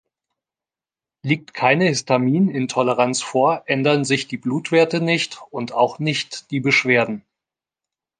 Liegt 1.21 1.53
keine 1.53 1.83
Histamin-Intoleranz 1.85 3.21
vor, 3.21 3.61
ändern 3.67 4.03
sich 4.03 4.27
die 4.27 4.37
Blutwerte 4.37 4.99
nicht 4.99 5.39
und 5.51 5.73
auch 5.73 5.99
nicht 5.99 6.49
die 6.49 6.59
Beschwerden. 6.59 7.23